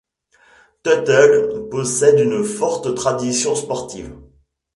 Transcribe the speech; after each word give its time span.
Tuttle 0.81 1.67
possède 1.69 2.17
une 2.19 2.43
forte 2.43 2.95
tradition 2.95 3.53
sportive. 3.53 4.17